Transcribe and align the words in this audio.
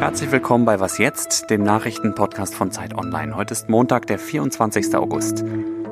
Herzlich 0.00 0.32
willkommen 0.32 0.64
bei 0.64 0.80
Was 0.80 0.96
jetzt, 0.96 1.50
dem 1.50 1.62
Nachrichtenpodcast 1.62 2.54
von 2.54 2.70
Zeit 2.70 2.94
Online. 2.94 3.36
Heute 3.36 3.52
ist 3.52 3.68
Montag, 3.68 4.06
der 4.06 4.18
24. 4.18 4.96
August. 4.96 5.44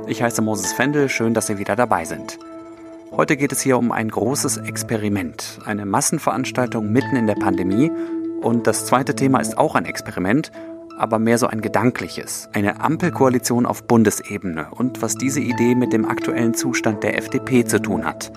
Ich 0.06 0.22
heiße 0.22 0.40
Moses 0.40 0.72
Fendel, 0.72 1.10
schön, 1.10 1.34
dass 1.34 1.48
Sie 1.48 1.58
wieder 1.58 1.76
dabei 1.76 2.06
sind. 2.06 2.38
Heute 3.12 3.36
geht 3.36 3.52
es 3.52 3.60
hier 3.60 3.76
um 3.76 3.92
ein 3.92 4.08
großes 4.08 4.56
Experiment, 4.56 5.58
eine 5.66 5.84
Massenveranstaltung 5.84 6.90
mitten 6.90 7.16
in 7.16 7.26
der 7.26 7.34
Pandemie. 7.34 7.92
Und 8.40 8.66
das 8.66 8.86
zweite 8.86 9.14
Thema 9.14 9.40
ist 9.40 9.58
auch 9.58 9.74
ein 9.74 9.84
Experiment, 9.84 10.50
aber 10.96 11.18
mehr 11.18 11.36
so 11.36 11.46
ein 11.46 11.60
gedankliches, 11.60 12.48
eine 12.54 12.80
Ampelkoalition 12.80 13.66
auf 13.66 13.84
Bundesebene 13.84 14.68
und 14.70 15.02
was 15.02 15.16
diese 15.16 15.40
Idee 15.40 15.74
mit 15.74 15.92
dem 15.92 16.06
aktuellen 16.06 16.54
Zustand 16.54 17.02
der 17.02 17.18
FDP 17.18 17.64
zu 17.64 17.82
tun 17.82 18.06
hat. 18.06 18.32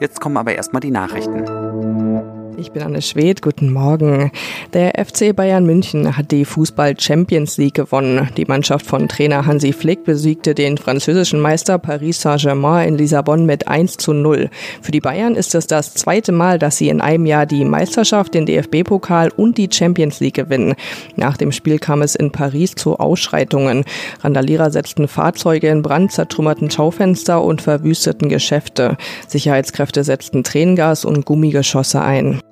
Jetzt 0.00 0.18
kommen 0.20 0.38
aber 0.38 0.54
erstmal 0.54 0.80
die 0.80 0.90
Nachrichten. 0.90 2.39
Ich 2.60 2.72
bin 2.72 2.82
Anne 2.82 3.00
Schwedt, 3.00 3.40
guten 3.40 3.72
Morgen. 3.72 4.30
Der 4.74 4.92
FC 5.02 5.34
Bayern 5.34 5.64
München 5.64 6.18
hat 6.18 6.30
die 6.30 6.44
Fußball 6.44 6.94
Champions 7.00 7.56
League 7.56 7.72
gewonnen. 7.72 8.28
Die 8.36 8.44
Mannschaft 8.44 8.84
von 8.84 9.08
Trainer 9.08 9.46
Hansi 9.46 9.72
Flick 9.72 10.04
besiegte 10.04 10.54
den 10.54 10.76
französischen 10.76 11.40
Meister 11.40 11.78
Paris 11.78 12.20
Saint-Germain 12.20 12.88
in 12.88 12.98
Lissabon 12.98 13.46
mit 13.46 13.66
1 13.66 13.96
zu 13.96 14.12
0. 14.12 14.50
Für 14.82 14.92
die 14.92 15.00
Bayern 15.00 15.36
ist 15.36 15.54
es 15.54 15.68
das 15.68 15.94
zweite 15.94 16.32
Mal, 16.32 16.58
dass 16.58 16.76
sie 16.76 16.90
in 16.90 17.00
einem 17.00 17.24
Jahr 17.24 17.46
die 17.46 17.64
Meisterschaft, 17.64 18.34
den 18.34 18.44
DFB-Pokal 18.44 19.30
und 19.34 19.56
die 19.56 19.70
Champions 19.72 20.20
League 20.20 20.34
gewinnen. 20.34 20.74
Nach 21.16 21.38
dem 21.38 21.52
Spiel 21.52 21.78
kam 21.78 22.02
es 22.02 22.14
in 22.14 22.30
Paris 22.30 22.74
zu 22.74 22.98
Ausschreitungen. 22.98 23.84
Randalierer 24.20 24.70
setzten 24.70 25.08
Fahrzeuge 25.08 25.68
in 25.68 25.80
Brand, 25.80 26.12
zertrümmerten 26.12 26.70
Schaufenster 26.70 27.42
und 27.42 27.62
verwüsteten 27.62 28.28
Geschäfte. 28.28 28.98
Sicherheitskräfte 29.28 30.04
setzten 30.04 30.44
Tränengas 30.44 31.06
und 31.06 31.24
Gummigeschosse 31.24 32.02
ein. 32.02 32.42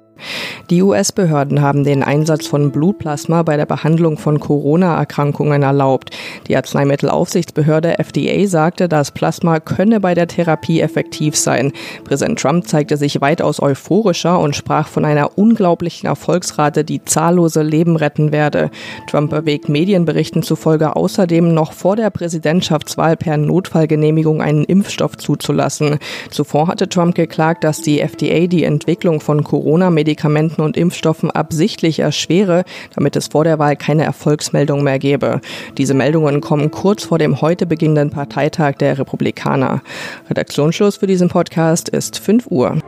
Die 0.71 0.83
US-Behörden 0.83 1.63
haben 1.63 1.85
den 1.85 2.03
Einsatz 2.03 2.47
von 2.47 2.71
Blutplasma 2.71 3.43
bei 3.43 3.57
der 3.57 3.65
Behandlung 3.65 4.19
von 4.19 4.39
Corona-Erkrankungen 4.39 5.63
erlaubt. 5.63 6.11
Die 6.47 6.57
Arzneimittelaufsichtsbehörde 6.57 7.99
FDA 7.99 8.47
sagte, 8.47 8.89
das 8.89 9.13
Plasma 9.13 9.61
könne 9.61 10.01
bei 10.01 10.15
der 10.15 10.29
Therapie 10.29 10.81
effektiv 10.81 11.37
sein. 11.37 11.73
Präsident 12.05 12.39
Trump 12.39 12.67
zeigte 12.67 12.97
sich 12.97 13.21
weitaus 13.21 13.63
euphorischer 13.63 14.39
und 14.39 14.57
sprach 14.57 14.89
von 14.89 15.05
einer 15.05 15.39
unglaublichen 15.39 16.07
Erfolgsrate, 16.07 16.85
die 16.85 17.03
zahllose 17.03 17.63
Leben 17.63 17.97
retten 17.97 18.33
werde. 18.33 18.71
Trump 19.09 19.33
erwägt 19.33 19.69
Medienberichten 19.71 20.43
zufolge 20.43 20.97
außerdem 20.97 21.55
noch 21.55 21.73
vor 21.73 21.97
der 21.97 22.11
Präsidentschaftswahl 22.11 23.17
per 23.17 23.37
Notfallgenehmigung 23.39 24.43
einen 24.43 24.65
Impfstoff 24.65 25.17
zuzulassen. 25.17 25.99
Zuvor 26.31 26.69
hatte 26.69 26.89
Trump 26.89 27.15
geklagt, 27.15 27.65
dass 27.65 27.81
die 27.81 28.01
FDA 28.01 28.47
die 28.47 28.65
Entwicklung 28.65 29.21
von 29.21 29.45
Corona-Medikamenten 29.45 30.08
Medikamenten 30.09 30.63
und 30.63 30.79
Impfstoffen 30.79 31.31
absichtlich 31.31 31.99
erschwere, 31.99 32.65
damit 32.95 33.15
es 33.15 33.27
vor 33.29 33.45
der 33.45 33.59
Wahl 33.59 33.77
keine 33.77 34.05
Erfolgsmeldung 34.05 34.83
mehr 34.83 34.99
gebe. 34.99 35.43
Diese 35.77 35.93
Meldungen 35.93 36.41
kommen 36.41 36.71
kurz 36.71 37.05
vor 37.05 37.19
dem 37.19 37.43
heute 37.43 37.67
beginnenden 37.67 38.09
Parteitag 38.09 38.77
der 38.77 38.99
Republikaner. 38.99 39.83
Redaktionsschluss 40.31 40.97
für 40.97 41.07
diesen 41.07 41.29
Podcast 41.29 41.91
ist 41.91 42.19
5 42.21 42.47
Uhr. 42.47 42.79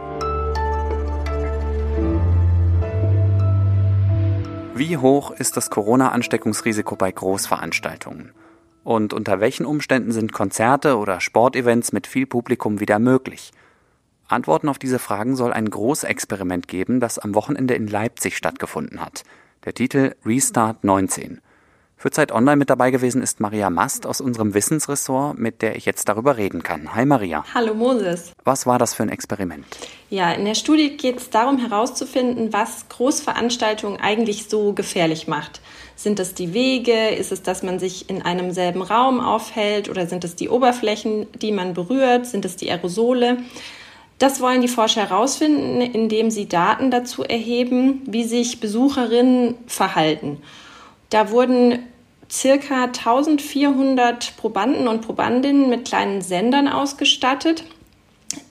Wie 4.75 4.97
hoch 4.97 5.33
ist 5.33 5.59
das 5.59 5.69
Corona-Ansteckungsrisiko 5.69 6.97
bei 6.97 7.13
Großveranstaltungen? 7.13 8.31
Und 8.83 9.13
unter 9.13 9.41
welchen 9.41 9.67
Umständen 9.67 10.13
sind 10.13 10.33
Konzerte 10.33 10.97
oder 10.97 11.21
Sportevents 11.21 11.93
mit 11.93 12.07
viel 12.07 12.25
Publikum 12.25 12.81
wieder 12.81 12.99
möglich? 12.99 13.51
Antworten 14.33 14.69
auf 14.69 14.79
diese 14.79 14.99
Fragen 14.99 15.37
soll 15.37 15.53
ein 15.53 15.69
Großexperiment 15.69 16.69
geben, 16.69 17.01
das 17.01 17.19
am 17.19 17.35
Wochenende 17.35 17.75
in 17.75 17.87
Leipzig 17.87 18.37
stattgefunden 18.37 19.01
hat. 19.01 19.25
Der 19.65 19.75
Titel 19.75 20.15
Restart 20.25 20.85
19. 20.85 21.41
Für 21.97 22.11
Zeit 22.11 22.33
Online 22.33 22.57
mit 22.57 22.71
dabei 22.71 22.91
gewesen 22.91 23.23
ist 23.23 23.41
Maria 23.41 23.69
Mast 23.69 24.07
aus 24.07 24.23
unserem 24.23 24.55
Wissensressort, 24.55 25.39
mit 25.39 25.61
der 25.61 25.77
ich 25.77 25.85
jetzt 25.85 26.09
darüber 26.09 26.39
reden 26.39 26.63
kann. 26.63 26.95
Hi 26.95 27.05
Maria. 27.05 27.45
Hallo 27.53 27.75
Moses. 27.75 28.33
Was 28.43 28.65
war 28.65 28.79
das 28.79 28.95
für 28.95 29.03
ein 29.03 29.11
Experiment? 29.11 29.67
Ja, 30.09 30.33
in 30.33 30.47
der 30.47 30.55
Studie 30.55 30.97
geht 30.97 31.19
es 31.19 31.29
darum 31.29 31.59
herauszufinden, 31.59 32.55
was 32.55 32.89
Großveranstaltungen 32.89 34.01
eigentlich 34.01 34.49
so 34.49 34.73
gefährlich 34.73 35.29
macht. 35.29 35.61
Sind 35.95 36.19
es 36.21 36.33
die 36.33 36.55
Wege? 36.55 37.11
Ist 37.11 37.33
es, 37.33 37.43
dass 37.43 37.63
man 37.63 37.79
sich 37.79 38.09
in 38.09 38.23
einem 38.23 38.53
selben 38.53 38.81
Raum 38.81 39.21
aufhält? 39.21 39.91
Oder 39.91 40.07
sind 40.07 40.25
es 40.25 40.35
die 40.37 40.49
Oberflächen, 40.49 41.27
die 41.43 41.53
man 41.53 41.75
berührt? 41.75 42.25
Sind 42.25 42.47
es 42.47 42.57
die 42.57 42.71
Aerosole? 42.71 43.37
Das 44.21 44.43
wollen 44.43 44.61
die 44.61 44.69
Forscher 44.69 45.09
herausfinden, 45.09 45.81
indem 45.81 46.31
sie 46.31 46.47
Daten 46.47 46.91
dazu 46.91 47.25
erheben, 47.25 48.03
wie 48.05 48.25
sich 48.25 48.61
Besucherinnen 48.61 49.55
verhalten. 49.67 50.43
Da 51.09 51.31
wurden 51.31 51.79
circa 52.31 52.85
1400 52.85 54.37
Probanden 54.37 54.89
und 54.89 55.01
Probandinnen 55.01 55.71
mit 55.71 55.87
kleinen 55.87 56.21
Sendern 56.21 56.69
ausgestattet, 56.69 57.65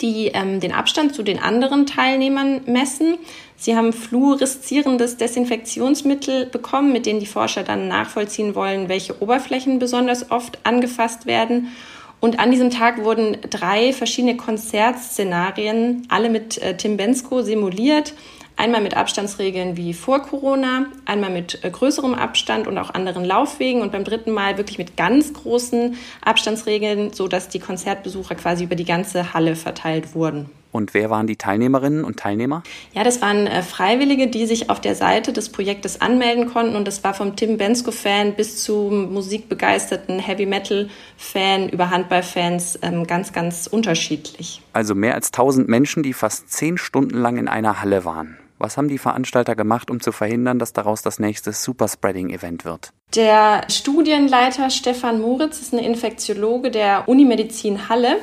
die 0.01 0.31
ähm, 0.33 0.59
den 0.59 0.73
Abstand 0.73 1.13
zu 1.13 1.21
den 1.21 1.37
anderen 1.37 1.85
Teilnehmern 1.85 2.61
messen. 2.65 3.19
Sie 3.55 3.77
haben 3.77 3.93
fluoreszierendes 3.93 5.17
Desinfektionsmittel 5.17 6.47
bekommen, 6.47 6.91
mit 6.91 7.05
denen 7.05 7.19
die 7.19 7.27
Forscher 7.27 7.61
dann 7.61 7.87
nachvollziehen 7.87 8.55
wollen, 8.55 8.89
welche 8.89 9.21
Oberflächen 9.21 9.77
besonders 9.77 10.31
oft 10.31 10.57
angefasst 10.65 11.27
werden. 11.27 11.67
Und 12.19 12.39
an 12.39 12.51
diesem 12.51 12.69
Tag 12.69 13.03
wurden 13.03 13.37
drei 13.49 13.93
verschiedene 13.93 14.35
Konzertszenarien, 14.35 16.05
alle 16.09 16.29
mit 16.29 16.57
äh, 16.61 16.75
Tim 16.75 16.97
Bensko 16.97 17.41
simuliert. 17.41 18.13
Einmal 18.57 18.81
mit 18.81 18.97
Abstandsregeln 18.97 19.77
wie 19.77 19.93
vor 19.93 20.19
Corona, 20.21 20.87
einmal 21.05 21.29
mit 21.29 21.63
äh, 21.63 21.69
größerem 21.69 22.13
Abstand 22.13 22.67
und 22.67 22.77
auch 22.77 22.93
anderen 22.93 23.23
Laufwegen 23.23 23.81
und 23.81 23.93
beim 23.93 24.03
dritten 24.03 24.31
Mal 24.31 24.57
wirklich 24.57 24.77
mit 24.77 24.97
ganz 24.97 25.33
großen 25.33 25.95
Abstandsregeln, 26.21 27.13
sodass 27.13 27.47
die 27.47 27.59
Konzertbesucher 27.59 28.35
quasi 28.35 28.65
über 28.65 28.75
die 28.75 28.83
ganze 28.83 29.33
Halle 29.33 29.55
verteilt 29.55 30.13
wurden. 30.13 30.49
Und 30.71 30.93
wer 30.93 31.09
waren 31.09 31.27
die 31.27 31.35
Teilnehmerinnen 31.35 32.03
und 32.03 32.17
Teilnehmer? 32.17 32.63
Ja, 32.93 33.03
das 33.03 33.21
waren 33.21 33.47
äh, 33.47 33.63
Freiwillige, 33.63 34.27
die 34.27 34.45
sich 34.45 34.69
auf 34.69 34.79
der 34.79 34.95
Seite 34.95 35.33
des 35.33 35.49
Projektes 35.49 36.01
anmelden 36.01 36.47
konnten. 36.47 36.75
Und 36.75 36.87
das 36.87 37.03
war 37.03 37.13
vom 37.13 37.35
Tim 37.35 37.57
Bensko-Fan 37.57 38.35
bis 38.35 38.63
zum 38.63 39.11
musikbegeisterten 39.13 40.19
Heavy-Metal-Fan 40.19 41.69
über 41.69 41.89
Handball-Fans 41.89 42.79
ähm, 42.81 43.07
ganz, 43.07 43.33
ganz 43.33 43.67
unterschiedlich. 43.67 44.61
Also 44.73 44.93
mehr 44.93 45.15
als 45.15 45.27
1000 45.27 45.67
Menschen, 45.67 46.03
die 46.03 46.13
fast 46.13 46.51
zehn 46.51 46.77
Stunden 46.77 47.17
lang 47.17 47.37
in 47.37 47.47
einer 47.47 47.81
Halle 47.81 48.05
waren. 48.05 48.37
Was 48.59 48.75
haben 48.75 48.89
die 48.89 48.97
Veranstalter 48.97 49.55
gemacht, 49.55 49.89
um 49.89 50.01
zu 50.01 50.11
verhindern, 50.11 50.59
dass 50.59 50.73
daraus 50.73 51.01
das 51.01 51.17
nächste 51.17 51.53
Superspreading-Event 51.53 52.65
wird? 52.65 52.91
Der 53.15 53.63
Studienleiter 53.69 54.69
Stefan 54.69 55.21
Moritz 55.21 55.61
ist 55.61 55.73
ein 55.73 55.79
Infektiologe 55.79 56.69
der 56.69 57.07
Unimedizin 57.07 57.87
Halle 57.89 58.17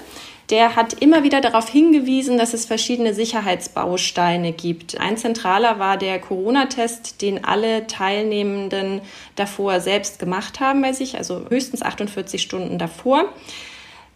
der 0.50 0.76
hat 0.76 0.94
immer 0.94 1.22
wieder 1.24 1.40
darauf 1.40 1.68
hingewiesen, 1.68 2.38
dass 2.38 2.54
es 2.54 2.66
verschiedene 2.66 3.14
Sicherheitsbausteine 3.14 4.52
gibt. 4.52 5.00
Ein 5.00 5.16
zentraler 5.16 5.78
war 5.78 5.96
der 5.96 6.20
Corona-Test, 6.20 7.20
den 7.22 7.44
alle 7.44 7.86
Teilnehmenden 7.86 9.00
davor 9.34 9.80
selbst 9.80 10.18
gemacht 10.18 10.60
haben 10.60 10.82
bei 10.82 10.92
sich, 10.92 11.16
also 11.18 11.46
höchstens 11.48 11.82
48 11.82 12.40
Stunden 12.40 12.78
davor. 12.78 13.24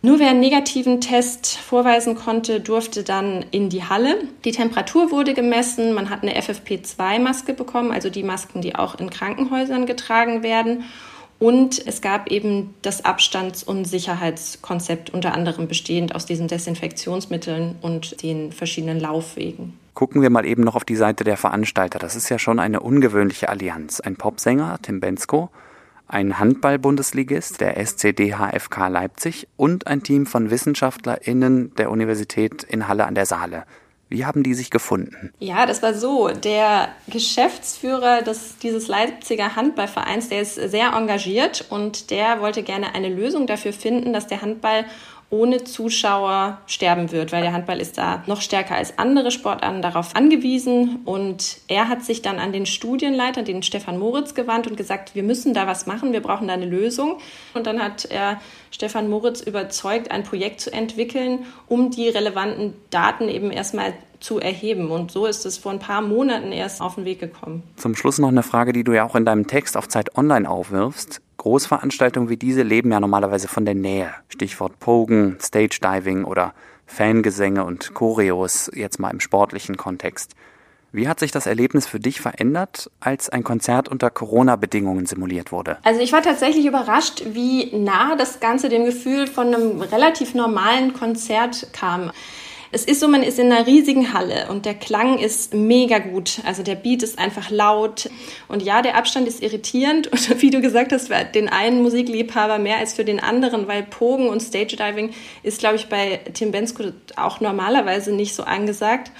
Nur 0.02 0.18
wer 0.18 0.30
einen 0.30 0.40
negativen 0.40 1.02
Test 1.02 1.58
vorweisen 1.58 2.14
konnte, 2.14 2.60
durfte 2.60 3.02
dann 3.02 3.44
in 3.50 3.68
die 3.68 3.84
Halle. 3.84 4.16
Die 4.46 4.52
Temperatur 4.52 5.10
wurde 5.10 5.34
gemessen, 5.34 5.92
man 5.92 6.08
hat 6.08 6.22
eine 6.22 6.40
FFP2-Maske 6.40 7.52
bekommen, 7.52 7.92
also 7.92 8.08
die 8.08 8.22
Masken, 8.22 8.62
die 8.62 8.76
auch 8.76 8.98
in 8.98 9.10
Krankenhäusern 9.10 9.84
getragen 9.84 10.42
werden. 10.42 10.84
Und 11.40 11.86
es 11.86 12.02
gab 12.02 12.30
eben 12.30 12.74
das 12.82 13.02
Abstands- 13.06 13.62
und 13.62 13.86
Sicherheitskonzept, 13.86 15.08
unter 15.08 15.32
anderem 15.32 15.68
bestehend 15.68 16.14
aus 16.14 16.26
diesen 16.26 16.48
Desinfektionsmitteln 16.48 17.76
und 17.80 18.22
den 18.22 18.52
verschiedenen 18.52 19.00
Laufwegen. 19.00 19.72
Gucken 19.94 20.20
wir 20.20 20.28
mal 20.28 20.44
eben 20.44 20.62
noch 20.62 20.76
auf 20.76 20.84
die 20.84 20.96
Seite 20.96 21.24
der 21.24 21.38
Veranstalter. 21.38 21.98
Das 21.98 22.14
ist 22.14 22.28
ja 22.28 22.38
schon 22.38 22.58
eine 22.58 22.80
ungewöhnliche 22.80 23.48
Allianz. 23.48 24.00
Ein 24.00 24.16
Popsänger, 24.16 24.78
Tim 24.82 25.00
Bensko, 25.00 25.48
ein 26.06 26.38
Handball-Bundesligist, 26.38 27.62
der 27.62 27.78
SCD 27.78 28.34
HFK 28.34 28.88
Leipzig 28.88 29.48
und 29.56 29.86
ein 29.86 30.02
Team 30.02 30.26
von 30.26 30.50
WissenschaftlerInnen 30.50 31.74
der 31.76 31.90
Universität 31.90 32.64
in 32.64 32.86
Halle 32.86 33.06
an 33.06 33.14
der 33.14 33.24
Saale. 33.24 33.64
Wie 34.10 34.26
haben 34.26 34.42
die 34.42 34.54
sich 34.54 34.70
gefunden? 34.70 35.32
Ja, 35.38 35.66
das 35.66 35.82
war 35.82 35.94
so. 35.94 36.28
Der 36.28 36.88
Geschäftsführer 37.06 38.22
des, 38.22 38.58
dieses 38.58 38.88
Leipziger 38.88 39.54
Handballvereins, 39.54 40.28
der 40.28 40.42
ist 40.42 40.56
sehr 40.56 40.92
engagiert 40.94 41.64
und 41.70 42.10
der 42.10 42.40
wollte 42.40 42.64
gerne 42.64 42.96
eine 42.96 43.08
Lösung 43.08 43.46
dafür 43.46 43.72
finden, 43.72 44.12
dass 44.12 44.26
der 44.26 44.42
Handball 44.42 44.84
ohne 45.30 45.62
Zuschauer 45.62 46.58
sterben 46.66 47.12
wird, 47.12 47.30
weil 47.32 47.42
der 47.42 47.52
Handball 47.52 47.80
ist 47.80 47.98
da 47.98 48.24
noch 48.26 48.40
stärker 48.40 48.74
als 48.74 48.98
andere 48.98 49.30
Sportarten 49.30 49.80
darauf 49.80 50.16
angewiesen. 50.16 51.00
Und 51.04 51.58
er 51.68 51.88
hat 51.88 52.04
sich 52.04 52.20
dann 52.20 52.40
an 52.40 52.52
den 52.52 52.66
Studienleiter, 52.66 53.42
den 53.42 53.62
Stefan 53.62 53.98
Moritz, 53.98 54.34
gewandt 54.34 54.66
und 54.66 54.76
gesagt, 54.76 55.14
wir 55.14 55.22
müssen 55.22 55.54
da 55.54 55.68
was 55.68 55.86
machen, 55.86 56.12
wir 56.12 56.20
brauchen 56.20 56.48
da 56.48 56.54
eine 56.54 56.66
Lösung. 56.66 57.18
Und 57.54 57.66
dann 57.66 57.80
hat 57.80 58.06
er 58.06 58.40
Stefan 58.72 59.08
Moritz 59.08 59.40
überzeugt, 59.40 60.10
ein 60.10 60.24
Projekt 60.24 60.60
zu 60.60 60.72
entwickeln, 60.72 61.46
um 61.68 61.90
die 61.90 62.08
relevanten 62.08 62.74
Daten 62.90 63.28
eben 63.28 63.52
erstmal 63.52 63.94
zu 64.18 64.38
erheben. 64.38 64.90
Und 64.90 65.10
so 65.10 65.26
ist 65.26 65.46
es 65.46 65.58
vor 65.58 65.72
ein 65.72 65.78
paar 65.78 66.02
Monaten 66.02 66.52
erst 66.52 66.80
auf 66.80 66.96
den 66.96 67.04
Weg 67.04 67.20
gekommen. 67.20 67.62
Zum 67.76 67.94
Schluss 67.94 68.18
noch 68.18 68.28
eine 68.28 68.42
Frage, 68.42 68.72
die 68.72 68.84
du 68.84 68.92
ja 68.92 69.04
auch 69.04 69.14
in 69.14 69.24
deinem 69.24 69.46
Text 69.46 69.76
auf 69.76 69.88
Zeit 69.88 70.16
Online 70.16 70.48
aufwirfst. 70.48 71.20
Großveranstaltungen 71.40 72.28
wie 72.28 72.36
diese 72.36 72.62
leben 72.62 72.92
ja 72.92 73.00
normalerweise 73.00 73.48
von 73.48 73.64
der 73.64 73.74
Nähe. 73.74 74.10
Stichwort 74.28 74.78
Pogen, 74.78 75.38
Stage 75.40 75.78
Diving 75.82 76.24
oder 76.24 76.52
Fangesänge 76.84 77.64
und 77.64 77.94
Choreos, 77.94 78.70
jetzt 78.74 78.98
mal 78.98 79.10
im 79.10 79.20
sportlichen 79.20 79.78
Kontext. 79.78 80.34
Wie 80.92 81.08
hat 81.08 81.18
sich 81.18 81.30
das 81.30 81.46
Erlebnis 81.46 81.86
für 81.86 81.98
dich 81.98 82.20
verändert, 82.20 82.90
als 83.00 83.30
ein 83.30 83.42
Konzert 83.42 83.88
unter 83.88 84.10
Corona-Bedingungen 84.10 85.06
simuliert 85.06 85.50
wurde? 85.50 85.78
Also 85.82 86.00
ich 86.00 86.12
war 86.12 86.20
tatsächlich 86.20 86.66
überrascht, 86.66 87.22
wie 87.32 87.74
nah 87.74 88.16
das 88.16 88.40
Ganze 88.40 88.68
dem 88.68 88.84
Gefühl 88.84 89.26
von 89.26 89.54
einem 89.54 89.80
relativ 89.80 90.34
normalen 90.34 90.92
Konzert 90.92 91.68
kam. 91.72 92.10
Es 92.72 92.84
ist 92.84 93.00
so, 93.00 93.08
man 93.08 93.24
ist 93.24 93.40
in 93.40 93.50
einer 93.50 93.66
riesigen 93.66 94.12
Halle 94.12 94.46
und 94.48 94.64
der 94.64 94.74
Klang 94.74 95.18
ist 95.18 95.54
mega 95.54 95.98
gut. 95.98 96.40
Also 96.44 96.62
der 96.62 96.76
Beat 96.76 97.02
ist 97.02 97.18
einfach 97.18 97.50
laut. 97.50 98.08
Und 98.46 98.62
ja, 98.62 98.80
der 98.80 98.96
Abstand 98.96 99.26
ist 99.26 99.42
irritierend. 99.42 100.06
Und 100.06 100.40
wie 100.42 100.50
du 100.50 100.60
gesagt 100.60 100.92
hast, 100.92 101.08
für 101.08 101.24
den 101.24 101.48
einen 101.48 101.82
Musikliebhaber 101.82 102.58
mehr 102.58 102.78
als 102.78 102.94
für 102.94 103.04
den 103.04 103.18
anderen, 103.18 103.66
weil 103.66 103.82
Pogen 103.82 104.28
und 104.28 104.40
Stage 104.40 104.76
Diving 104.76 105.10
ist, 105.42 105.58
glaube 105.58 105.76
ich, 105.76 105.88
bei 105.88 106.20
Tim 106.32 106.52
Bensko 106.52 106.84
auch 107.16 107.40
normalerweise 107.40 108.12
nicht 108.12 108.36
so 108.36 108.44
angesagt. 108.44 109.10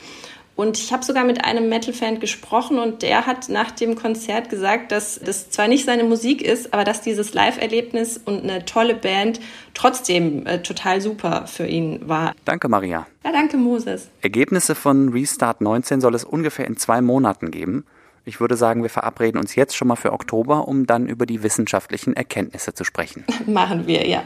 Und 0.61 0.77
ich 0.77 0.93
habe 0.93 1.03
sogar 1.03 1.25
mit 1.25 1.43
einem 1.43 1.71
Metal-Fan 1.71 2.21
gesprochen 2.21 2.79
und 2.79 3.01
der 3.01 3.25
hat 3.25 3.49
nach 3.49 3.71
dem 3.71 3.95
Konzert 3.95 4.51
gesagt, 4.51 4.93
dass 4.93 5.19
das 5.19 5.49
zwar 5.49 5.69
nicht 5.69 5.87
seine 5.87 6.05
Musik 6.05 6.43
ist, 6.43 6.75
aber 6.75 6.85
dass 6.85 7.01
dieses 7.01 7.33
Live-Erlebnis 7.33 8.19
und 8.23 8.43
eine 8.43 8.67
tolle 8.67 8.95
Band 8.95 9.41
trotzdem 9.73 10.45
äh, 10.45 10.61
total 10.61 11.01
super 11.01 11.47
für 11.47 11.67
ihn 11.67 12.07
war. 12.07 12.35
Danke, 12.45 12.69
Maria. 12.69 13.07
Ja, 13.25 13.33
danke, 13.33 13.57
Moses. 13.57 14.11
Ergebnisse 14.21 14.75
von 14.75 15.09
Restart 15.09 15.63
19 15.63 16.03
soll 16.03 16.15
es 16.15 16.25
ungefähr 16.25 16.67
in 16.67 16.77
zwei 16.77 17.01
Monaten 17.01 17.51
geben. 17.51 17.87
Ich 18.27 18.39
würde 18.39 18.59
sagen, 18.59 18.83
wir 18.83 18.91
verabreden 18.91 19.41
uns 19.41 19.55
jetzt 19.55 19.75
schon 19.75 19.89
mal 19.89 19.97
für 19.97 20.13
Oktober, 20.13 20.69
um 20.69 20.85
dann 20.85 21.07
über 21.07 21.25
die 21.25 21.43
wissenschaftlichen 21.43 22.13
Erkenntnisse 22.13 22.75
zu 22.75 22.85
sprechen. 22.85 23.25
Machen 23.47 23.87
wir, 23.87 24.07
ja. 24.07 24.25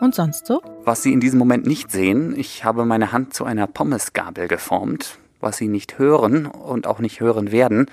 Und 0.00 0.14
sonst 0.14 0.46
so? 0.46 0.62
Was 0.84 1.02
Sie 1.02 1.12
in 1.12 1.20
diesem 1.20 1.38
Moment 1.38 1.66
nicht 1.66 1.90
sehen, 1.90 2.38
ich 2.38 2.64
habe 2.64 2.84
meine 2.84 3.10
Hand 3.12 3.34
zu 3.34 3.44
einer 3.44 3.66
Pommesgabel 3.66 4.46
geformt. 4.46 5.18
Was 5.40 5.56
Sie 5.56 5.68
nicht 5.68 5.98
hören 5.98 6.46
und 6.46 6.86
auch 6.86 7.00
nicht 7.00 7.20
hören 7.20 7.50
werden, 7.52 7.86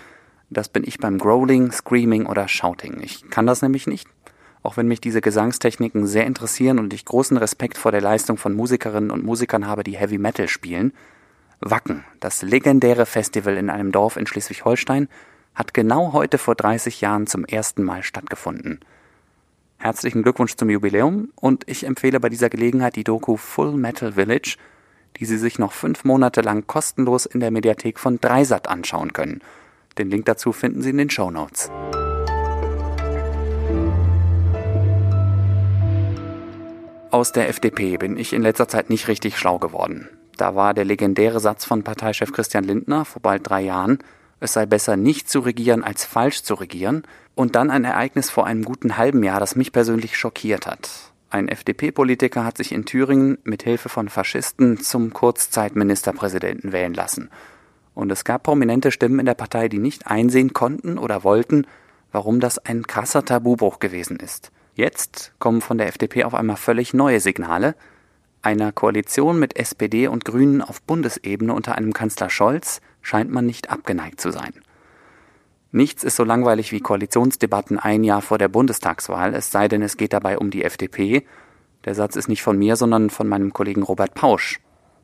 das 0.50 0.70
bin 0.70 0.84
ich 0.86 1.00
beim 1.00 1.18
Growling, 1.18 1.72
Screaming 1.72 2.28
oder 2.28 2.48
Shouting. 2.48 3.00
Ich 3.02 3.30
kann 3.30 3.48
das 3.48 3.62
nämlich 3.62 3.88
nicht. 3.88 4.08
Auch 4.62 4.78
wenn 4.78 4.88
mich 4.88 5.02
diese 5.02 5.22
Gesangstechniken 5.22 6.08
sehr 6.08 6.26
interessieren 6.26 6.80
und 6.80 6.94
ich 6.94 7.06
großen 7.06 7.38
Respekt 7.38 7.78
vor 7.78 7.92
der 7.92 8.02
Leistung 8.02 8.38
von 8.38 8.54
Musikerinnen 8.54 9.12
und 9.12 9.24
Musikern 9.24 9.68
habe, 9.68 9.84
die 9.84 9.98
Heavy 9.98 10.18
Metal 10.18 10.48
spielen. 10.48 10.94
Wacken, 11.60 12.04
das 12.20 12.42
legendäre 12.42 13.06
Festival 13.06 13.58
in 13.58 13.70
einem 13.70 13.92
Dorf 13.92 14.18
in 14.18 14.28
Schleswig-Holstein, 14.28 15.08
hat 15.56 15.74
genau 15.74 16.14
heute 16.14 16.38
vor 16.38 16.56
30 16.56 17.02
Jahren 17.02 17.28
zum 17.28 17.46
ersten 17.46 17.84
Mal 17.84 18.04
stattgefunden. 18.04 18.80
Herzlichen 19.78 20.24
Glückwunsch 20.24 20.56
zum 20.56 20.70
Jubiläum 20.70 21.30
und 21.36 21.64
ich 21.68 21.86
empfehle 21.86 22.20
bei 22.20 22.30
dieser 22.30 22.50
Gelegenheit 22.50 22.96
die 22.96 23.04
Doku 23.04 23.38
Full 23.38 23.74
Metal 23.74 24.14
Village, 24.14 24.58
die 25.18 25.26
Sie 25.26 25.38
sich 25.38 25.60
noch 25.60 25.74
fünf 25.74 26.04
Monate 26.04 26.42
lang 26.42 26.66
kostenlos 26.66 27.26
in 27.26 27.40
der 27.40 27.52
Mediathek 27.52 28.00
von 28.00 28.20
Dreisat 28.20 28.68
anschauen 28.68 29.14
können. 29.14 29.42
Den 29.98 30.10
Link 30.10 30.26
dazu 30.26 30.52
finden 30.52 30.82
Sie 30.82 30.90
in 30.90 30.98
den 30.98 31.10
Show 31.10 31.30
Notes. 31.30 31.70
Aus 37.12 37.32
der 37.32 37.48
FDP 37.48 37.98
bin 37.98 38.18
ich 38.18 38.34
in 38.34 38.42
letzter 38.42 38.68
Zeit 38.68 38.90
nicht 38.90 39.08
richtig 39.08 39.38
schlau 39.38 39.60
geworden. 39.60 40.10
Da 40.38 40.56
war 40.56 40.74
der 40.74 40.84
legendäre 40.84 41.40
Satz 41.40 41.64
von 41.64 41.84
Parteichef 41.84 42.34
Christian 42.34 42.66
Lindner 42.66 43.06
vor 43.06 43.22
bald 43.22 43.48
drei 43.48 43.62
Jahren, 43.62 44.00
es 44.46 44.54
sei 44.54 44.66
besser 44.66 44.96
nicht 44.96 45.30
zu 45.30 45.42
regieren 45.42 45.84
als 45.84 46.06
falsch 46.06 46.44
zu 46.44 46.54
regieren, 46.56 47.04
und 47.36 47.56
dann 47.56 47.70
ein 47.70 47.84
Ereignis 47.84 48.30
vor 48.30 48.48
einem 48.48 48.64
guten 48.64 48.98
halben 48.98 49.22
Jahr, 49.22 49.42
das 49.42 49.58
mich 49.58 49.74
persönlich 49.74 50.18
schockiert 50.18 50.66
hat. 50.66 50.90
Ein 51.30 51.50
FDP-Politiker 51.50 52.46
hat 52.46 52.58
sich 52.58 52.72
in 52.72 52.86
Thüringen 52.86 53.38
mit 53.44 53.64
Hilfe 53.64 53.90
von 53.90 54.08
Faschisten 54.08 54.80
zum 54.80 55.12
Kurzzeitministerpräsidenten 55.12 56.72
wählen 56.72 56.94
lassen. 56.94 57.30
Und 57.94 58.12
es 58.12 58.24
gab 58.24 58.44
prominente 58.44 58.92
Stimmen 58.92 59.20
in 59.20 59.26
der 59.26 59.34
Partei, 59.34 59.68
die 59.68 59.80
nicht 59.80 60.08
einsehen 60.08 60.54
konnten 60.54 60.98
oder 60.98 61.26
wollten, 61.26 61.68
warum 62.14 62.40
das 62.40 62.58
ein 62.60 62.88
krasser 62.88 63.26
Tabubruch 63.26 63.80
gewesen 63.80 64.18
ist. 64.18 64.52
Jetzt 64.76 65.34
kommen 65.40 65.62
von 65.62 65.78
der 65.78 65.88
FDP 65.88 66.24
auf 66.24 66.34
einmal 66.34 66.58
völlig 66.58 66.94
neue 66.94 67.20
Signale. 67.20 67.76
Einer 68.42 68.72
Koalition 68.72 69.40
mit 69.40 69.58
SPD 69.58 70.08
und 70.08 70.24
Grünen 70.24 70.62
auf 70.62 70.82
Bundesebene 70.82 71.54
unter 71.54 71.76
einem 71.76 71.94
Kanzler 71.94 72.30
Scholz 72.30 72.80
scheint 73.06 73.32
man 73.32 73.46
nicht 73.46 73.70
abgeneigt 73.70 74.20
zu 74.20 74.32
sein. 74.32 74.54
Nichts 75.72 76.04
ist 76.04 76.16
so 76.16 76.24
langweilig 76.24 76.72
wie 76.72 76.80
Koalitionsdebatten 76.80 77.78
ein 77.78 78.04
Jahr 78.04 78.22
vor 78.22 78.38
der 78.38 78.48
Bundestagswahl, 78.48 79.36
es 79.36 79.52
sei 79.52 79.68
denn, 79.68 79.82
es 79.82 79.98
geht 79.98 80.14
dabei 80.14 80.38
um 80.38 80.50
die 80.50 80.64
FDP. 80.64 81.26
Der 81.84 81.94
Satz 81.96 82.16
ist 82.16 82.30
nicht 82.30 82.42
von 82.42 82.58
mir, 82.58 82.76
sondern 82.76 83.10
von 83.10 83.28
meinem 83.28 83.54
Kollegen 83.54 83.84
Robert 83.84 84.16
Pausch. 84.16 84.60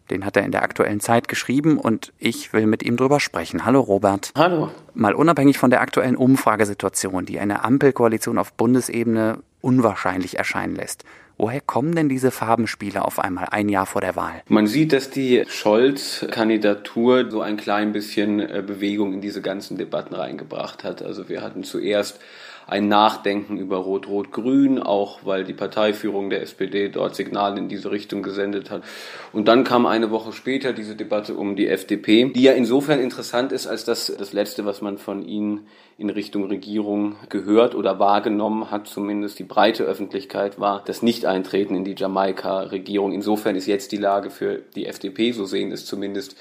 Den 0.09 0.25
hat 0.25 0.36
er 0.36 0.44
in 0.44 0.51
der 0.51 0.63
aktuellen 0.63 1.00
Zeit 1.00 1.27
geschrieben 1.27 1.77
und 1.77 2.12
ich 2.18 2.51
will 2.53 2.65
mit 2.65 2.83
ihm 2.83 2.98
drüber 2.98 3.19
sprechen. 3.19 3.65
Hallo 3.65 3.81
Robert. 3.81 4.31
Hallo. 4.36 4.71
Mal 4.94 5.13
unabhängig 5.13 5.57
von 5.57 5.69
der 5.69 5.81
aktuellen 5.81 6.18
Umfragesituation, 6.18 7.25
die 7.25 7.39
eine 7.39 7.63
Ampelkoalition 7.63 8.38
auf 8.38 8.54
Bundesebene 8.54 9.39
unwahrscheinlich 9.62 10.38
erscheinen 10.38 10.75
lässt. 10.75 11.06
Woher 11.42 11.60
kommen 11.60 11.96
denn 11.96 12.08
diese 12.08 12.30
Farbenspiele 12.30 13.04
auf 13.04 13.18
einmal 13.18 13.48
ein 13.50 13.68
Jahr 13.68 13.88
vor 13.88 14.00
der 14.00 14.16
Wahl? 14.16 14.44
Man 14.48 14.68
sieht, 14.68 14.94
dass 14.94 15.10
die 15.10 15.44
Scholz-Kandidatur 15.48 17.32
so 17.32 17.42
ein 17.42 17.58
klein 17.58 17.94
bisschen 17.94 18.40
äh, 18.40 18.62
Bewegung 18.64 19.12
in 19.12 19.22
diese 19.22 19.42
ganzen 19.42 19.76
Debatten 19.76 20.14
reingebracht 20.14 20.84
hat. 20.84 21.02
Also 21.02 21.30
wir 21.30 21.42
hatten 21.42 21.64
zuerst 21.64 22.20
ein 22.68 22.88
Nachdenken 22.88 23.58
über 23.58 23.78
Rot-Rot-Grün, 23.78 24.80
auch 24.80 25.26
weil 25.26 25.44
die 25.44 25.54
Parteiführung 25.54 26.30
der 26.30 26.42
SPD 26.42 26.90
dort 26.90 27.16
Signale 27.16 27.58
in 27.58 27.70
diese 27.70 27.92
Richtung 27.92 28.22
gesendet 28.22 28.70
hat. 28.70 28.84
Und 29.34 29.48
dann 29.48 29.64
kam 29.64 29.86
eine 29.86 30.12
Woche 30.12 30.32
später 30.34 30.74
diese 30.74 30.96
Debatte 30.96 31.34
um 31.34 31.56
die 31.56 31.68
FDP, 31.68 32.32
die 32.34 32.44
ja 32.44 32.54
insofern 32.54 33.00
interessant 33.00 33.52
ist, 33.52 33.68
als 33.68 33.84
das 33.84 34.14
das 34.18 34.32
Letzte, 34.32 34.64
was 34.64 34.82
man 34.82 34.98
von 34.98 35.28
ihnen 35.28 35.68
in 35.98 36.10
Richtung 36.10 36.46
Regierung 36.46 37.16
gehört 37.30 37.76
oder 37.76 38.00
wahrgenommen 38.00 38.72
hat, 38.72 38.88
zumindest 38.88 39.40
die 39.40 39.44
breite 39.44 39.84
Öffentlichkeit 39.84 40.60
war, 40.60 40.84
das 40.86 41.02
Nicht-Eintreten 41.31 41.75
in 41.75 41.83
die 41.86 41.95
Jamaika-Regierung. 41.95 43.13
Insofern 43.13 43.56
ist 43.56 43.66
jetzt 43.66 43.92
die 43.92 43.97
Lage 43.97 44.30
für 44.30 44.61
die 44.76 44.85
FDP, 44.85 45.31
so 45.31 45.45
sehen 45.45 45.71
es 45.71 45.85
zumindest 45.85 46.35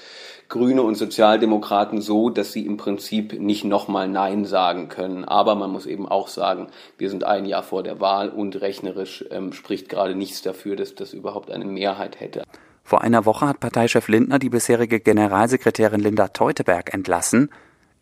Grüne 0.49 0.81
und 0.81 0.95
Sozialdemokraten 0.95 2.01
so, 2.01 2.29
dass 2.29 2.51
sie 2.51 2.65
im 2.65 2.75
Prinzip 2.75 3.39
nicht 3.39 3.63
nochmal 3.63 4.09
Nein 4.09 4.43
sagen 4.43 4.89
können. 4.89 5.23
Aber 5.23 5.55
man 5.55 5.71
muss 5.71 5.85
eben 5.85 6.07
auch 6.07 6.27
sagen, 6.27 6.67
wir 6.97 7.09
sind 7.09 7.23
ein 7.23 7.45
Jahr 7.45 7.63
vor 7.63 7.83
der 7.83 8.01
Wahl 8.01 8.29
und 8.29 8.59
rechnerisch 8.59 9.23
ähm, 9.31 9.53
spricht 9.53 9.87
gerade 9.87 10.13
nichts 10.13 10.41
dafür, 10.41 10.75
dass 10.75 10.93
das 10.93 11.13
überhaupt 11.13 11.51
eine 11.51 11.65
Mehrheit 11.65 12.19
hätte. 12.19 12.43
Vor 12.83 13.01
einer 13.01 13.25
Woche 13.25 13.47
hat 13.47 13.61
Parteichef 13.61 14.09
Lindner 14.09 14.39
die 14.39 14.49
bisherige 14.49 14.99
Generalsekretärin 14.99 16.01
Linda 16.01 16.27
Teuteberg 16.27 16.93
entlassen. 16.93 17.49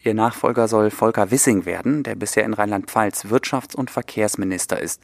Ihr 0.01 0.15
Nachfolger 0.15 0.67
soll 0.67 0.89
Volker 0.89 1.29
Wissing 1.29 1.65
werden, 1.65 2.01
der 2.01 2.15
bisher 2.15 2.45
in 2.45 2.53
Rheinland-Pfalz 2.53 3.25
Wirtschafts- 3.25 3.75
und 3.75 3.91
Verkehrsminister 3.91 4.81
ist. 4.81 5.03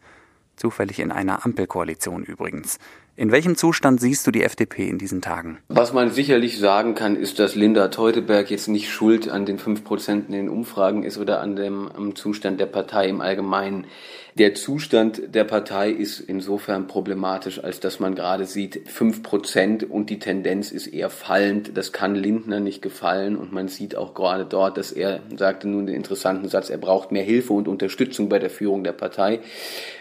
Zufällig 0.55 0.99
in 0.99 1.11
einer 1.11 1.45
Ampelkoalition 1.45 2.23
übrigens. 2.23 2.79
In 3.17 3.31
welchem 3.31 3.55
Zustand 3.55 4.01
siehst 4.01 4.27
du 4.27 4.31
die 4.31 4.43
FDP 4.43 4.89
in 4.89 4.97
diesen 4.97 5.21
Tagen? 5.21 5.59
Was 5.69 5.93
man 5.93 6.11
sicherlich 6.11 6.59
sagen 6.59 6.95
kann, 6.95 7.15
ist, 7.15 7.39
dass 7.39 7.55
Linda 7.55 7.87
Teuteberg 7.87 8.51
jetzt 8.51 8.67
nicht 8.67 8.91
schuld 8.91 9.29
an 9.29 9.45
den 9.45 9.57
fünf 9.57 9.85
Prozent 9.85 10.27
in 10.27 10.33
den 10.33 10.49
Umfragen 10.49 11.03
ist 11.03 11.17
oder 11.17 11.39
an 11.39 11.55
dem 11.55 12.13
Zustand 12.15 12.59
der 12.59 12.65
Partei 12.65 13.07
im 13.07 13.21
Allgemeinen. 13.21 13.87
Der 14.37 14.53
Zustand 14.53 15.33
der 15.33 15.45
Partei 15.45 15.89
ist 15.91 16.19
insofern 16.19 16.87
problematisch, 16.87 17.63
als 17.63 17.79
dass 17.79 18.01
man 18.01 18.15
gerade 18.15 18.45
sieht, 18.45 18.89
fünf 18.89 19.23
Prozent 19.23 19.89
und 19.89 20.09
die 20.09 20.19
Tendenz 20.19 20.73
ist 20.73 20.87
eher 20.87 21.09
fallend. 21.09 21.77
Das 21.77 21.93
kann 21.93 22.15
Lindner 22.15 22.59
nicht 22.59 22.81
gefallen 22.81 23.37
und 23.37 23.53
man 23.53 23.69
sieht 23.69 23.95
auch 23.95 24.13
gerade 24.13 24.45
dort, 24.45 24.77
dass 24.77 24.91
er 24.91 25.21
sagte 25.37 25.69
nun 25.69 25.85
den 25.85 25.95
interessanten 25.95 26.49
Satz, 26.49 26.69
er 26.69 26.77
braucht 26.77 27.13
mehr 27.13 27.23
Hilfe 27.23 27.53
und 27.53 27.69
Unterstützung 27.69 28.27
bei 28.27 28.39
der 28.39 28.49
Führung 28.49 28.83
der 28.83 28.91
Partei. 28.91 29.39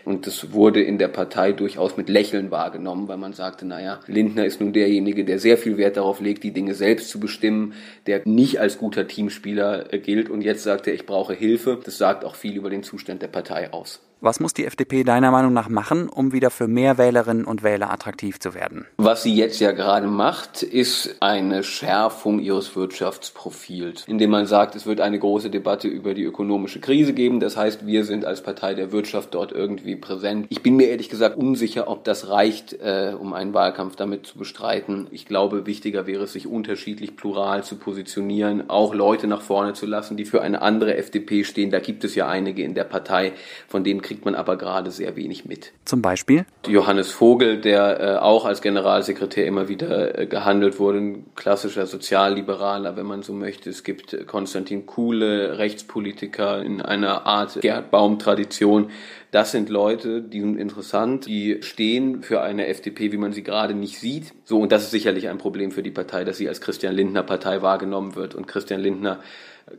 Und 0.04 0.26
das 0.26 0.52
wurde 0.52 0.82
in 0.82 0.98
der 0.98 1.08
Partei 1.08 1.52
durchaus 1.52 1.96
mit 1.96 2.08
Lächeln 2.08 2.50
wahrgenommen 2.50 2.74
genommen, 2.84 3.08
weil 3.08 3.16
man 3.16 3.32
sagte, 3.34 3.66
naja, 3.66 4.00
Lindner 4.06 4.44
ist 4.44 4.60
nun 4.60 4.72
derjenige, 4.72 5.24
der 5.24 5.38
sehr 5.38 5.58
viel 5.58 5.76
Wert 5.76 5.96
darauf 5.96 6.20
legt, 6.20 6.42
die 6.42 6.52
Dinge 6.52 6.74
selbst 6.74 7.08
zu 7.08 7.20
bestimmen, 7.20 7.74
der 8.06 8.22
nicht 8.24 8.60
als 8.60 8.78
guter 8.78 9.06
Teamspieler 9.06 9.84
gilt 9.84 10.28
und 10.28 10.42
jetzt 10.42 10.64
sagt 10.64 10.86
er, 10.86 10.94
ich 10.94 11.06
brauche 11.06 11.34
Hilfe. 11.34 11.78
Das 11.84 11.98
sagt 11.98 12.24
auch 12.24 12.34
viel 12.34 12.56
über 12.56 12.68
den 12.68 12.82
Zustand 12.82 13.22
der 13.22 13.28
Partei 13.28 13.72
aus. 13.72 14.00
Was 14.24 14.40
muss 14.40 14.54
die 14.54 14.64
FDP 14.64 15.04
deiner 15.04 15.30
Meinung 15.30 15.52
nach 15.52 15.68
machen, 15.68 16.08
um 16.08 16.32
wieder 16.32 16.48
für 16.48 16.66
mehr 16.66 16.96
Wählerinnen 16.96 17.44
und 17.44 17.62
Wähler 17.62 17.92
attraktiv 17.92 18.40
zu 18.40 18.54
werden? 18.54 18.86
Was 18.96 19.22
sie 19.22 19.34
jetzt 19.34 19.60
ja 19.60 19.72
gerade 19.72 20.06
macht, 20.06 20.62
ist 20.62 21.16
eine 21.20 21.62
Schärfung 21.62 22.38
ihres 22.38 22.74
Wirtschaftsprofils, 22.74 24.04
indem 24.06 24.30
man 24.30 24.46
sagt, 24.46 24.76
es 24.76 24.86
wird 24.86 25.02
eine 25.02 25.18
große 25.18 25.50
Debatte 25.50 25.88
über 25.88 26.14
die 26.14 26.22
ökonomische 26.22 26.80
Krise 26.80 27.12
geben. 27.12 27.38
Das 27.38 27.58
heißt, 27.58 27.86
wir 27.86 28.04
sind 28.04 28.24
als 28.24 28.42
Partei 28.42 28.72
der 28.72 28.92
Wirtschaft 28.92 29.34
dort 29.34 29.52
irgendwie 29.52 29.94
präsent. 29.94 30.46
Ich 30.48 30.62
bin 30.62 30.76
mir 30.76 30.88
ehrlich 30.88 31.10
gesagt 31.10 31.36
unsicher, 31.36 31.86
ob 31.86 32.04
das 32.04 32.30
reicht, 32.30 32.72
äh, 32.80 33.12
um 33.20 33.34
einen 33.34 33.52
Wahlkampf 33.52 33.94
damit 33.94 34.24
zu 34.24 34.38
bestreiten. 34.38 35.06
Ich 35.10 35.26
glaube, 35.26 35.66
wichtiger 35.66 36.06
wäre 36.06 36.24
es, 36.24 36.32
sich 36.32 36.46
unterschiedlich 36.46 37.14
plural 37.16 37.62
zu 37.62 37.76
positionieren, 37.76 38.70
auch 38.70 38.94
Leute 38.94 39.26
nach 39.26 39.42
vorne 39.42 39.74
zu 39.74 39.84
lassen, 39.84 40.16
die 40.16 40.24
für 40.24 40.40
eine 40.40 40.62
andere 40.62 40.96
FDP 40.96 41.44
stehen. 41.44 41.70
Da 41.70 41.78
gibt 41.78 42.04
es 42.04 42.14
ja 42.14 42.26
einige 42.26 42.62
in 42.62 42.72
der 42.72 42.84
Partei, 42.84 43.34
von 43.68 43.84
denen 43.84 44.00
kriegt 44.00 44.13
man 44.22 44.34
aber 44.34 44.56
gerade 44.56 44.90
sehr 44.90 45.16
wenig 45.16 45.46
mit. 45.46 45.72
Zum 45.84 46.02
Beispiel? 46.02 46.44
Johannes 46.66 47.10
Vogel, 47.10 47.60
der 47.60 48.00
äh, 48.00 48.16
auch 48.18 48.44
als 48.44 48.60
Generalsekretär 48.60 49.46
immer 49.46 49.68
wieder 49.68 50.18
äh, 50.18 50.26
gehandelt 50.26 50.78
wurde, 50.78 50.98
ein 50.98 51.26
klassischer 51.34 51.86
Sozialliberaler, 51.86 52.96
wenn 52.96 53.06
man 53.06 53.22
so 53.22 53.32
möchte. 53.32 53.70
Es 53.70 53.82
gibt 53.82 54.12
äh, 54.12 54.24
Konstantin 54.24 54.86
Kuhle, 54.86 55.58
Rechtspolitiker 55.58 56.62
in 56.62 56.80
einer 56.80 57.26
Art 57.26 57.60
Gerd 57.60 57.90
Baum-Tradition. 57.90 58.90
Das 59.30 59.50
sind 59.50 59.68
Leute, 59.68 60.22
die 60.22 60.40
sind 60.40 60.58
interessant, 60.58 61.26
die 61.26 61.58
stehen 61.62 62.22
für 62.22 62.42
eine 62.42 62.68
FDP, 62.68 63.10
wie 63.10 63.16
man 63.16 63.32
sie 63.32 63.42
gerade 63.42 63.74
nicht 63.74 63.98
sieht. 63.98 64.32
So, 64.44 64.60
und 64.60 64.70
das 64.70 64.84
ist 64.84 64.92
sicherlich 64.92 65.28
ein 65.28 65.38
Problem 65.38 65.72
für 65.72 65.82
die 65.82 65.90
Partei, 65.90 66.22
dass 66.22 66.36
sie 66.36 66.48
als 66.48 66.60
Christian 66.60 66.94
Lindner 66.94 67.24
Partei 67.24 67.60
wahrgenommen 67.60 68.14
wird. 68.14 68.36
Und 68.36 68.46
Christian 68.46 68.80
Lindner 68.80 69.18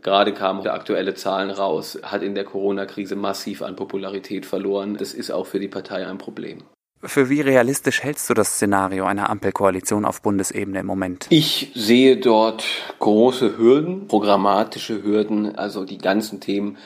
Gerade 0.01 0.33
kamen 0.33 0.65
aktuelle 0.67 1.13
Zahlen 1.13 1.51
raus, 1.51 1.99
hat 2.03 2.23
in 2.23 2.35
der 2.35 2.43
Corona-Krise 2.43 3.15
massiv 3.15 3.61
an 3.61 3.75
Popularität 3.75 4.45
verloren. 4.45 4.97
Das 4.97 5.13
ist 5.13 5.31
auch 5.31 5.45
für 5.45 5.59
die 5.59 5.67
Partei 5.67 6.07
ein 6.07 6.17
Problem. 6.17 6.63
Für 7.03 7.29
wie 7.29 7.41
realistisch 7.41 8.01
hältst 8.01 8.29
du 8.29 8.33
das 8.33 8.55
Szenario 8.55 9.05
einer 9.05 9.29
Ampelkoalition 9.29 10.05
auf 10.05 10.23
Bundesebene 10.23 10.79
im 10.79 10.87
Moment? 10.87 11.27
Ich 11.29 11.71
sehe 11.75 12.17
dort 12.17 12.65
große 12.97 13.57
Hürden, 13.57 14.07
programmatische 14.07 15.03
Hürden, 15.03 15.55
also 15.55 15.85
die 15.85 15.99
ganzen 15.99 16.39
Themen 16.39 16.77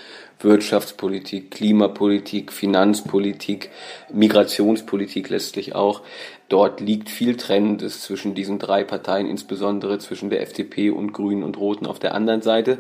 Wirtschaftspolitik, 0.42 1.52
Klimapolitik, 1.52 2.52
Finanzpolitik, 2.52 3.72
Migrationspolitik 4.12 5.30
letztlich 5.30 5.76
auch. 5.76 6.02
Dort 6.50 6.82
liegt 6.82 7.10
viel 7.10 7.38
Trennendes 7.38 8.02
zwischen 8.02 8.34
diesen 8.34 8.58
drei 8.58 8.84
Parteien, 8.84 9.28
insbesondere 9.28 10.00
zwischen 10.00 10.32
der 10.32 10.42
FDP 10.42 10.90
und 10.90 11.14
Grünen 11.14 11.44
und 11.44 11.58
Roten 11.58 11.86
auf 11.86 12.00
der 12.00 12.16
anderen 12.16 12.42
Seite. 12.42 12.80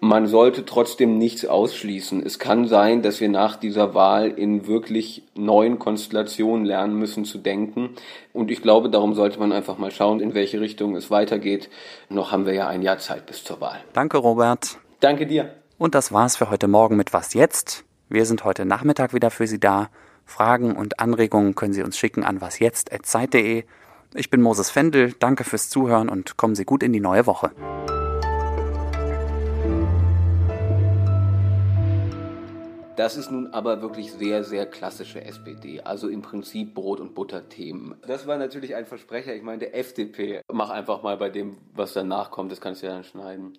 Man 0.00 0.26
sollte 0.26 0.64
trotzdem 0.64 1.16
nichts 1.16 1.46
ausschließen. 1.46 2.26
Es 2.26 2.40
kann 2.40 2.66
sein, 2.66 3.02
dass 3.02 3.20
wir 3.20 3.28
nach 3.28 3.56
dieser 3.56 3.94
Wahl 3.94 4.30
in 4.30 4.66
wirklich 4.66 5.22
neuen 5.36 5.78
Konstellationen 5.78 6.66
lernen 6.66 6.96
müssen 6.96 7.24
zu 7.24 7.38
denken. 7.38 7.90
Und 8.32 8.50
ich 8.50 8.60
glaube, 8.62 8.90
darum 8.90 9.14
sollte 9.14 9.38
man 9.38 9.52
einfach 9.52 9.78
mal 9.78 9.92
schauen, 9.92 10.18
in 10.18 10.34
welche 10.34 10.60
Richtung 10.60 10.96
es 10.96 11.10
weitergeht. 11.10 11.70
Noch 12.08 12.32
haben 12.32 12.46
wir 12.46 12.52
ja 12.52 12.66
ein 12.66 12.82
Jahr 12.82 12.98
Zeit 12.98 13.26
bis 13.26 13.44
zur 13.44 13.60
Wahl. 13.60 13.78
Danke, 13.92 14.18
Robert. 14.18 14.76
Danke 14.98 15.26
dir. 15.26 15.54
Und 15.78 15.94
das 15.94 16.12
war's 16.12 16.36
für 16.36 16.50
heute 16.50 16.66
Morgen 16.66 16.96
mit 16.96 17.12
Was 17.12 17.32
jetzt? 17.32 17.84
Wir 18.08 18.26
sind 18.26 18.44
heute 18.44 18.64
Nachmittag 18.64 19.14
wieder 19.14 19.30
für 19.30 19.46
Sie 19.46 19.60
da. 19.60 19.88
Fragen 20.24 20.76
und 20.76 21.00
Anregungen 21.00 21.54
können 21.54 21.72
Sie 21.72 21.82
uns 21.82 21.98
schicken 21.98 22.24
an 22.24 22.40
wasjetzt.zeit.de. 22.40 23.64
Ich 24.14 24.30
bin 24.30 24.40
Moses 24.40 24.70
Fendel, 24.70 25.12
danke 25.18 25.44
fürs 25.44 25.68
Zuhören 25.68 26.08
und 26.08 26.36
kommen 26.36 26.54
Sie 26.54 26.64
gut 26.64 26.82
in 26.82 26.92
die 26.92 27.00
neue 27.00 27.26
Woche. 27.26 27.50
Das 32.96 33.16
ist 33.16 33.28
nun 33.32 33.48
aber 33.48 33.82
wirklich 33.82 34.12
sehr, 34.12 34.44
sehr 34.44 34.66
klassische 34.66 35.24
SPD. 35.24 35.80
Also 35.80 36.08
im 36.08 36.22
Prinzip 36.22 36.74
Brot- 36.74 37.00
und 37.00 37.16
Butter-Themen. 37.16 37.96
Das 38.06 38.28
war 38.28 38.38
natürlich 38.38 38.76
ein 38.76 38.86
Versprecher. 38.86 39.34
Ich 39.34 39.42
meine, 39.42 39.58
der 39.58 39.76
FDP, 39.76 40.42
mach 40.52 40.70
einfach 40.70 41.02
mal 41.02 41.16
bei 41.16 41.28
dem, 41.28 41.58
was 41.74 41.92
danach 41.92 42.30
kommt, 42.30 42.52
das 42.52 42.60
kannst 42.60 42.82
du 42.82 42.86
ja 42.86 42.92
dann 42.92 43.02
schneiden. 43.02 43.58